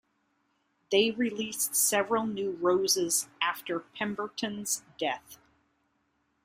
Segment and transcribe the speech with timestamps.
[0.91, 5.37] They released several new roses after Pemberton's death.